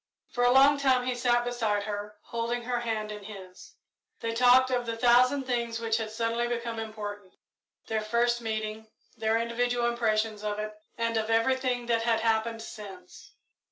For 0.31 0.43
a 0.43 0.51
long 0.51 0.79
time 0.79 1.05
he 1.05 1.13
sat 1.13 1.45
beside 1.45 1.83
her, 1.83 2.17
holding 2.23 2.63
her 2.63 2.79
hand 2.79 3.11
in 3.11 3.23
his. 3.25 3.75
They 4.19 4.33
talked 4.33 4.71
of 4.71 4.87
the 4.87 4.97
thousand 4.97 5.43
things 5.43 5.79
which 5.79 5.97
had 5.97 6.09
suddenly 6.09 6.47
become 6.47 6.79
important 6.79 7.33
their 7.85 8.01
first 8.01 8.41
meeting, 8.41 8.87
their 9.15 9.37
individual 9.37 9.85
impressions 9.87 10.43
of 10.43 10.57
it, 10.57 10.73
and 10.97 11.17
of 11.17 11.29
everything 11.29 11.85
that 11.85 12.01
had 12.01 12.21
happened 12.21 12.63
since. 12.63 13.33